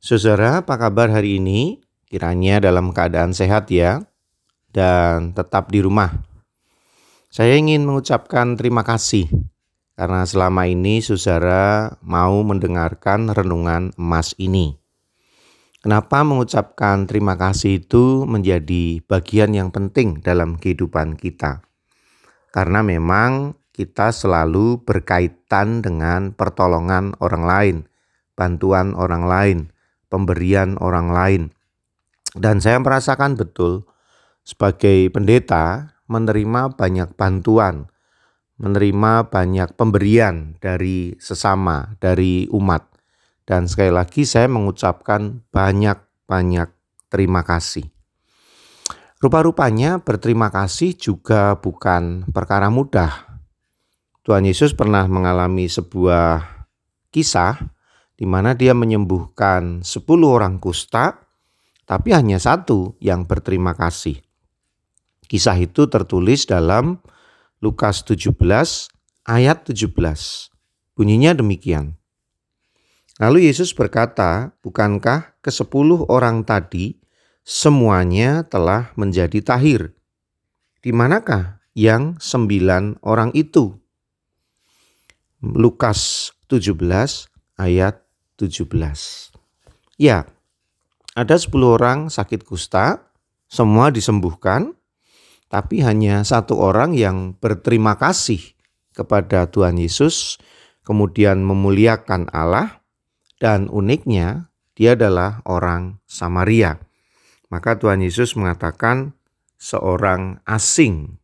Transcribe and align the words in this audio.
Saudara, 0.00 0.64
apa 0.64 0.80
kabar 0.80 1.12
hari 1.12 1.36
ini? 1.44 1.84
Kiranya 2.08 2.56
dalam 2.56 2.88
keadaan 2.96 3.36
sehat 3.36 3.68
ya, 3.68 4.00
dan 4.72 5.36
tetap 5.36 5.68
di 5.68 5.84
rumah. 5.84 6.24
Saya 7.28 7.60
ingin 7.60 7.84
mengucapkan 7.84 8.56
terima 8.56 8.80
kasih 8.80 9.28
karena 10.00 10.24
selama 10.24 10.64
ini 10.64 11.04
saudara 11.04 12.00
mau 12.00 12.40
mendengarkan 12.40 13.28
renungan 13.28 13.92
emas 14.00 14.32
ini. 14.40 14.80
Kenapa 15.84 16.24
mengucapkan 16.24 17.04
terima 17.04 17.36
kasih 17.36 17.84
itu 17.84 18.24
menjadi 18.24 19.04
bagian 19.04 19.52
yang 19.52 19.68
penting 19.68 20.24
dalam 20.24 20.56
kehidupan 20.56 21.20
kita? 21.20 21.60
Karena 22.48 22.80
memang 22.80 23.52
kita 23.68 24.16
selalu 24.16 24.80
berkaitan 24.80 25.84
dengan 25.84 26.32
pertolongan 26.32 27.20
orang 27.20 27.44
lain, 27.44 27.76
bantuan 28.32 28.96
orang 28.96 29.28
lain, 29.28 29.58
pemberian 30.10 30.74
orang 30.82 31.08
lain. 31.14 31.42
Dan 32.36 32.58
saya 32.58 32.82
merasakan 32.82 33.38
betul 33.38 33.88
sebagai 34.42 35.08
pendeta 35.14 35.96
menerima 36.10 36.74
banyak 36.74 37.14
bantuan, 37.14 37.86
menerima 38.58 39.30
banyak 39.30 39.78
pemberian 39.78 40.58
dari 40.58 41.14
sesama, 41.22 41.94
dari 42.02 42.50
umat. 42.50 42.90
Dan 43.46 43.70
sekali 43.70 43.94
lagi 43.94 44.26
saya 44.26 44.50
mengucapkan 44.50 45.46
banyak-banyak 45.54 46.68
terima 47.08 47.46
kasih. 47.46 47.86
Rupa-rupanya 49.22 50.02
berterima 50.02 50.50
kasih 50.50 50.98
juga 50.98 51.58
bukan 51.58 52.26
perkara 52.30 52.72
mudah 52.72 53.30
Tuhan 54.20 54.44
Yesus 54.44 54.76
pernah 54.76 55.08
mengalami 55.08 55.64
sebuah 55.64 56.44
kisah 57.08 57.56
di 58.20 58.28
mana 58.28 58.52
dia 58.52 58.76
menyembuhkan 58.76 59.80
10 59.80 60.04
orang 60.28 60.60
kusta, 60.60 61.24
tapi 61.88 62.12
hanya 62.12 62.36
satu 62.36 63.00
yang 63.00 63.24
berterima 63.24 63.72
kasih. 63.72 64.20
Kisah 65.24 65.56
itu 65.56 65.88
tertulis 65.88 66.44
dalam 66.44 67.00
Lukas 67.64 68.04
17 68.04 68.36
ayat 69.24 69.64
17. 69.64 69.88
Bunyinya 70.92 71.32
demikian. 71.32 71.96
Lalu 73.16 73.48
Yesus 73.48 73.72
berkata, 73.72 74.52
bukankah 74.60 75.40
ke 75.40 75.48
sepuluh 75.48 76.04
orang 76.12 76.44
tadi 76.44 77.00
semuanya 77.40 78.44
telah 78.44 78.92
menjadi 79.00 79.40
tahir? 79.40 79.96
Di 80.84 80.92
manakah 80.92 81.64
yang 81.72 82.20
sembilan 82.20 83.00
orang 83.00 83.32
itu? 83.32 83.72
Lukas 85.40 86.32
17 86.52 86.76
ayat 87.56 88.09
17. 88.40 89.36
Ya, 90.00 90.24
ada 91.12 91.36
10 91.36 91.52
orang 91.76 92.08
sakit 92.08 92.48
kusta, 92.48 93.12
semua 93.44 93.92
disembuhkan, 93.92 94.72
tapi 95.52 95.84
hanya 95.84 96.24
satu 96.24 96.56
orang 96.56 96.96
yang 96.96 97.36
berterima 97.36 98.00
kasih 98.00 98.40
kepada 98.96 99.44
Tuhan 99.52 99.76
Yesus, 99.76 100.40
kemudian 100.80 101.44
memuliakan 101.44 102.32
Allah, 102.32 102.80
dan 103.36 103.68
uniknya 103.68 104.48
dia 104.72 104.96
adalah 104.96 105.44
orang 105.44 106.00
Samaria. 106.08 106.80
Maka 107.52 107.76
Tuhan 107.76 108.00
Yesus 108.00 108.32
mengatakan 108.38 109.12
seorang 109.60 110.40
asing 110.48 111.20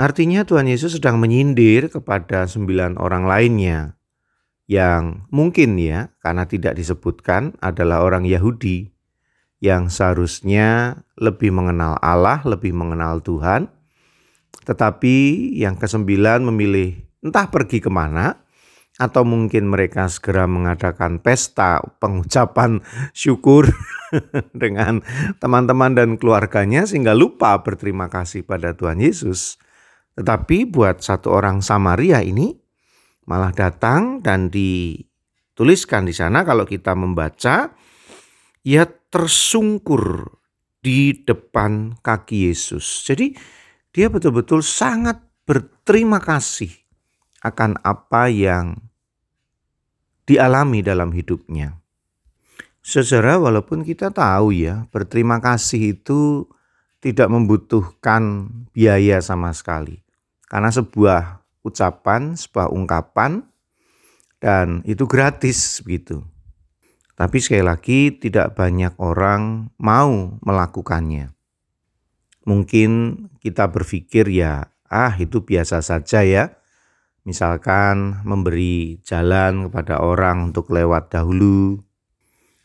Artinya 0.00 0.48
Tuhan 0.48 0.72
Yesus 0.72 0.96
sedang 0.96 1.20
menyindir 1.20 1.92
kepada 1.92 2.48
sembilan 2.48 2.96
orang 2.96 3.28
lainnya 3.28 3.92
yang 4.66 5.26
mungkin 5.30 5.78
ya 5.78 6.10
karena 6.18 6.46
tidak 6.50 6.74
disebutkan 6.74 7.54
adalah 7.62 8.02
orang 8.02 8.26
Yahudi 8.26 8.90
yang 9.62 9.88
seharusnya 9.88 11.00
lebih 11.16 11.54
mengenal 11.54 11.96
Allah, 12.02 12.42
lebih 12.44 12.76
mengenal 12.76 13.24
Tuhan. 13.24 13.70
Tetapi 14.66 15.16
yang 15.54 15.78
kesembilan 15.78 16.42
memilih 16.50 16.98
entah 17.22 17.46
pergi 17.48 17.78
ke 17.78 17.88
mana 17.88 18.46
atau 18.96 19.22
mungkin 19.28 19.68
mereka 19.68 20.08
segera 20.08 20.48
mengadakan 20.48 21.20
pesta 21.20 21.84
pengucapan 22.00 22.80
syukur 23.12 23.68
dengan 24.56 25.04
teman-teman 25.38 25.92
dan 25.92 26.10
keluarganya 26.16 26.88
sehingga 26.88 27.12
lupa 27.12 27.60
berterima 27.60 28.08
kasih 28.08 28.42
pada 28.42 28.72
Tuhan 28.72 28.98
Yesus. 28.98 29.60
Tetapi 30.16 30.72
buat 30.72 31.04
satu 31.04 31.28
orang 31.28 31.60
Samaria 31.60 32.24
ini 32.24 32.56
malah 33.26 33.50
datang 33.50 34.22
dan 34.22 34.48
dituliskan 34.48 36.06
di 36.06 36.14
sana 36.14 36.46
kalau 36.46 36.62
kita 36.62 36.94
membaca 36.94 37.74
ia 38.66 38.86
tersungkur 38.86 40.34
di 40.82 41.26
depan 41.26 41.98
kaki 41.98 42.50
Yesus. 42.50 43.02
Jadi 43.06 43.34
dia 43.90 44.06
betul-betul 44.06 44.62
sangat 44.62 45.22
berterima 45.46 46.22
kasih 46.22 46.70
akan 47.42 47.78
apa 47.82 48.26
yang 48.30 48.78
dialami 50.26 50.82
dalam 50.82 51.14
hidupnya. 51.14 51.78
Secara 52.82 53.38
walaupun 53.38 53.82
kita 53.82 54.14
tahu 54.14 54.54
ya, 54.54 54.86
berterima 54.94 55.42
kasih 55.42 55.98
itu 55.98 56.46
tidak 57.02 57.30
membutuhkan 57.30 58.50
biaya 58.70 59.18
sama 59.22 59.50
sekali. 59.54 60.02
Karena 60.46 60.70
sebuah 60.70 61.45
ucapan, 61.66 62.38
sebuah 62.38 62.70
ungkapan 62.70 63.42
dan 64.38 64.86
itu 64.86 65.10
gratis 65.10 65.82
begitu. 65.82 66.22
Tapi 67.16 67.40
sekali 67.40 67.64
lagi 67.64 68.12
tidak 68.12 68.54
banyak 68.54 68.94
orang 69.00 69.72
mau 69.80 70.36
melakukannya. 70.44 71.32
Mungkin 72.46 72.90
kita 73.40 73.72
berpikir 73.72 74.28
ya, 74.30 74.70
ah 74.86 75.16
itu 75.18 75.42
biasa 75.42 75.82
saja 75.82 76.22
ya. 76.22 76.54
Misalkan 77.26 78.22
memberi 78.22 79.02
jalan 79.02 79.66
kepada 79.66 79.98
orang 79.98 80.52
untuk 80.52 80.70
lewat 80.70 81.10
dahulu, 81.10 81.82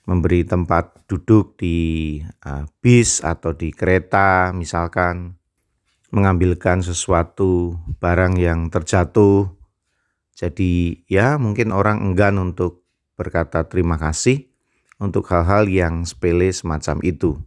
memberi 0.06 0.46
tempat 0.46 1.08
duduk 1.10 1.58
di 1.58 2.20
uh, 2.46 2.68
bis 2.84 3.26
atau 3.26 3.58
di 3.58 3.74
kereta 3.74 4.54
misalkan, 4.54 5.41
mengambilkan 6.12 6.84
sesuatu 6.84 7.80
barang 7.98 8.36
yang 8.38 8.68
terjatuh. 8.68 9.48
Jadi 10.36 11.04
ya 11.08 11.40
mungkin 11.40 11.72
orang 11.72 12.04
enggan 12.04 12.38
untuk 12.38 12.84
berkata 13.16 13.66
terima 13.66 13.96
kasih 13.96 14.52
untuk 15.00 15.26
hal-hal 15.32 15.66
yang 15.72 16.04
sepele 16.04 16.52
semacam 16.52 17.00
itu. 17.02 17.40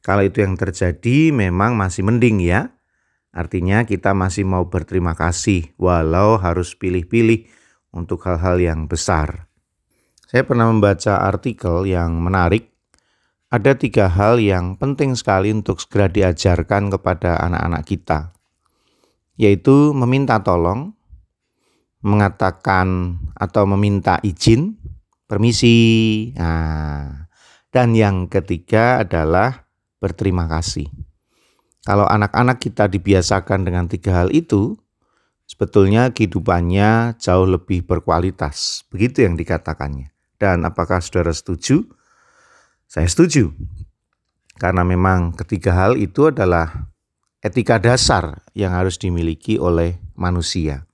Kalau 0.00 0.24
itu 0.24 0.40
yang 0.40 0.54
terjadi 0.54 1.34
memang 1.34 1.74
masih 1.74 2.06
mending 2.06 2.40
ya. 2.40 2.72
Artinya 3.28 3.84
kita 3.84 4.16
masih 4.16 4.48
mau 4.48 4.72
berterima 4.72 5.12
kasih 5.12 5.76
walau 5.76 6.40
harus 6.40 6.72
pilih-pilih 6.78 7.44
untuk 7.92 8.24
hal-hal 8.24 8.56
yang 8.56 8.88
besar. 8.88 9.50
Saya 10.28 10.44
pernah 10.48 10.68
membaca 10.68 11.24
artikel 11.24 11.88
yang 11.88 12.20
menarik 12.20 12.77
ada 13.48 13.72
tiga 13.72 14.12
hal 14.12 14.36
yang 14.36 14.76
penting 14.76 15.16
sekali 15.16 15.48
untuk 15.48 15.80
segera 15.80 16.12
diajarkan 16.12 16.92
kepada 16.92 17.40
anak-anak 17.40 17.82
kita, 17.88 18.36
yaitu 19.40 19.96
meminta 19.96 20.36
tolong, 20.44 20.92
mengatakan 22.04 23.16
atau 23.32 23.64
meminta 23.64 24.20
izin, 24.20 24.76
permisi, 25.24 26.30
nah, 26.36 27.28
dan 27.72 27.96
yang 27.96 28.28
ketiga 28.28 29.00
adalah 29.00 29.64
berterima 29.96 30.44
kasih. 30.44 30.88
Kalau 31.88 32.04
anak-anak 32.04 32.60
kita 32.60 32.84
dibiasakan 32.84 33.64
dengan 33.64 33.88
tiga 33.88 34.20
hal 34.20 34.28
itu, 34.28 34.76
sebetulnya 35.48 36.12
kehidupannya 36.12 37.16
jauh 37.16 37.48
lebih 37.48 37.88
berkualitas. 37.88 38.84
Begitu 38.92 39.24
yang 39.24 39.40
dikatakannya. 39.40 40.12
Dan 40.36 40.68
apakah 40.68 41.00
saudara 41.00 41.32
setuju? 41.32 41.97
Saya 42.88 43.04
setuju. 43.04 43.52
Karena 44.56 44.80
memang 44.80 45.36
ketiga 45.36 45.76
hal 45.76 46.00
itu 46.00 46.32
adalah 46.32 46.88
etika 47.44 47.76
dasar 47.76 48.40
yang 48.56 48.72
harus 48.72 48.96
dimiliki 48.96 49.60
oleh 49.60 50.00
manusia. 50.16 50.88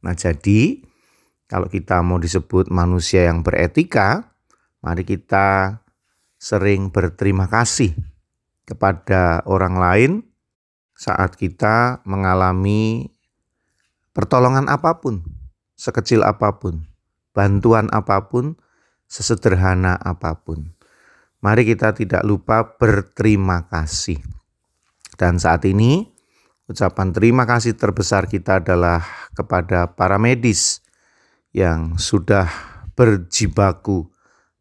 Nah, 0.00 0.14
jadi 0.14 0.78
kalau 1.50 1.66
kita 1.66 2.00
mau 2.06 2.22
disebut 2.22 2.70
manusia 2.70 3.26
yang 3.26 3.42
beretika, 3.42 4.30
mari 4.78 5.02
kita 5.02 5.82
sering 6.38 6.94
berterima 6.94 7.50
kasih 7.50 7.98
kepada 8.62 9.42
orang 9.44 9.74
lain 9.74 10.10
saat 10.94 11.34
kita 11.34 11.98
mengalami 12.06 13.10
pertolongan 14.14 14.70
apa 14.70 15.02
pun, 15.02 15.26
sekecil 15.74 16.22
apa 16.22 16.62
pun, 16.62 16.86
bantuan 17.34 17.90
apa 17.90 18.30
pun, 18.30 18.54
sesederhana 19.10 19.98
apa 19.98 20.38
pun. 20.38 20.70
Mari 21.40 21.64
kita 21.64 21.96
tidak 21.96 22.20
lupa 22.20 22.76
berterima 22.76 23.64
kasih. 23.64 24.20
Dan 25.16 25.40
saat 25.40 25.64
ini 25.64 26.04
ucapan 26.68 27.16
terima 27.16 27.48
kasih 27.48 27.80
terbesar 27.80 28.28
kita 28.28 28.60
adalah 28.60 29.00
kepada 29.32 29.96
para 29.96 30.20
medis 30.20 30.84
yang 31.56 31.96
sudah 31.96 32.44
berjibaku 32.92 34.12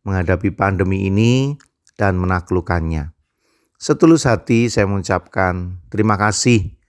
menghadapi 0.08 0.56
pandemi 0.56 1.12
ini 1.12 1.60
dan 2.00 2.16
menaklukkannya. 2.16 3.12
Setulus 3.76 4.24
hati 4.24 4.72
saya 4.72 4.88
mengucapkan 4.88 5.84
terima 5.92 6.16
kasih 6.16 6.80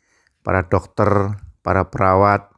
para 0.46 0.66
dokter, 0.66 1.38
para 1.66 1.90
perawat, 1.90 2.50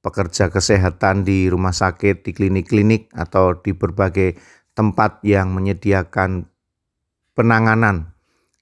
pekerja 0.00 0.48
kesehatan 0.48 1.28
di 1.28 1.48
rumah 1.52 1.72
sakit, 1.72 2.24
di 2.24 2.32
klinik-klinik, 2.32 3.12
atau 3.12 3.56
di 3.56 3.76
berbagai 3.76 4.40
tempat 4.72 5.20
yang 5.24 5.52
menyediakan 5.52 6.48
penanganan 7.40 8.12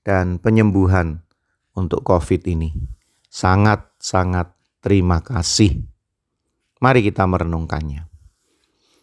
dan 0.07 0.39
penyembuhan 0.39 1.27
untuk 1.75 2.07
COVID 2.07 2.47
ini. 2.47 2.71
Sangat-sangat 3.27 4.55
terima 4.79 5.19
kasih. 5.19 5.83
Mari 6.79 7.03
kita 7.03 7.27
merenungkannya. 7.27 8.07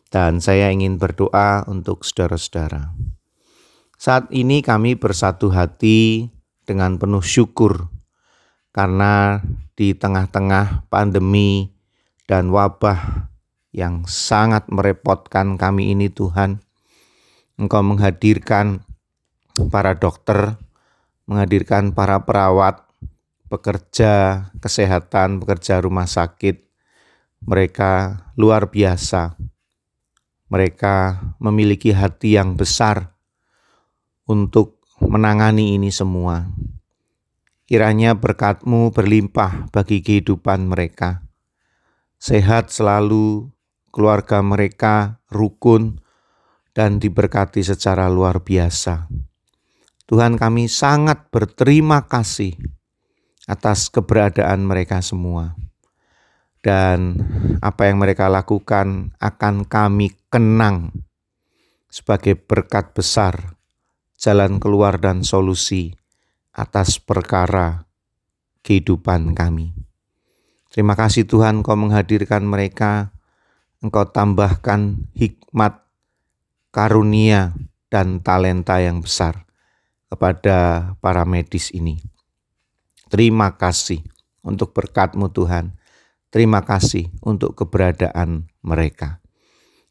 Dan 0.07 0.39
saya 0.39 0.72
ingin 0.72 0.95
berdoa 0.95 1.68
untuk 1.68 2.07
saudara-saudara. 2.07 2.95
Saat 4.00 4.31
ini 4.31 4.63
kami 4.63 4.95
bersatu 4.95 5.51
hati 5.51 6.31
dengan 6.63 6.95
penuh 6.95 7.19
syukur 7.19 7.92
karena 8.72 9.44
di 9.75 9.92
tengah-tengah 9.92 10.88
pandemi 10.88 11.75
dan 12.31 12.48
wabah 12.48 13.27
yang 13.75 14.07
sangat 14.07 14.72
merepotkan 14.72 15.60
kami 15.60 15.92
ini 15.92 16.07
Tuhan, 16.07 16.63
Engkau 17.60 17.83
menghadirkan 17.83 18.84
para 19.71 19.97
dokter, 19.97 20.59
menghadirkan 21.25 21.95
para 21.95 22.23
perawat, 22.27 22.85
pekerja 23.47 24.47
kesehatan, 24.59 25.39
pekerja 25.43 25.79
rumah 25.79 26.07
sakit. 26.07 26.63
Mereka 27.45 27.91
luar 28.35 28.73
biasa 28.73 29.37
mereka 30.45 31.19
memiliki 31.41 31.89
hati 31.89 32.37
yang 32.37 32.53
besar 32.53 33.17
untuk 34.29 34.81
menangani 35.01 35.75
ini 35.77 35.89
semua. 35.89 36.45
Kiranya 37.65 38.13
berkatmu 38.13 38.93
berlimpah 38.93 39.73
bagi 39.73 40.05
kehidupan 40.05 40.69
mereka. 40.69 41.25
Sehat 42.21 42.69
selalu, 42.69 43.49
keluarga 43.89 44.45
mereka 44.45 45.17
rukun 45.33 45.97
dan 46.77 47.01
diberkati 47.01 47.65
secara 47.65 48.05
luar 48.05 48.45
biasa. 48.45 49.09
Tuhan 50.05 50.37
kami 50.37 50.69
sangat 50.69 51.33
berterima 51.33 52.05
kasih 52.05 52.53
atas 53.49 53.89
keberadaan 53.89 54.61
mereka 54.61 55.01
semua. 55.01 55.57
Dan 56.61 57.17
apa 57.61 57.89
yang 57.89 57.97
mereka 57.97 58.29
lakukan 58.29 59.17
akan 59.17 59.65
kami 59.65 60.13
kenang 60.29 60.93
sebagai 61.89 62.37
berkat 62.37 62.93
besar, 62.93 63.57
jalan 64.13 64.61
keluar 64.61 65.01
dan 65.01 65.25
solusi 65.25 65.97
atas 66.53 67.01
perkara 67.01 67.89
kehidupan 68.61 69.33
kami. 69.33 69.73
Terima 70.69 70.93
kasih 70.93 71.25
Tuhan 71.25 71.65
Kau 71.65 71.77
menghadirkan 71.77 72.45
mereka, 72.45 73.09
Engkau 73.81 74.05
tambahkan 74.09 75.09
hikmat, 75.17 75.81
karunia, 76.69 77.53
dan 77.89 78.21
talenta 78.21 78.81
yang 78.81 79.01
besar 79.01 79.44
kepada 80.15 80.91
para 81.03 81.27
medis 81.27 81.67
ini. 81.75 82.00
Terima 83.12 83.51
kasih 83.59 84.00
untuk 84.41 84.71
berkatmu 84.71 85.27
Tuhan 85.29 85.75
Terima 86.35 86.67
kasih 86.67 87.07
untuk 87.23 87.56
keberadaan 87.56 88.51
mereka. 88.59 89.23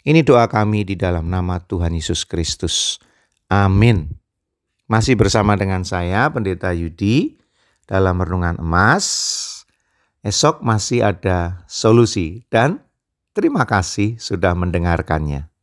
Ini 0.04 0.20
doa 0.20 0.44
kami 0.44 0.84
di 0.84 0.92
dalam 0.92 1.32
nama 1.32 1.56
Tuhan 1.56 1.96
Yesus 1.96 2.28
Kristus. 2.28 3.00
Amin. 3.48 4.12
Masih 4.84 5.16
bersama 5.16 5.56
dengan 5.56 5.88
saya, 5.88 6.28
Pendeta 6.28 6.68
Yudi, 6.76 7.40
dalam 7.88 8.20
Renungan 8.20 8.60
Emas. 8.60 9.08
Esok 10.20 10.60
masih 10.60 11.08
ada 11.08 11.64
solusi 11.64 12.44
dan 12.52 12.84
terima 13.32 13.64
kasih 13.64 14.20
sudah 14.20 14.52
mendengarkannya. 14.52 15.53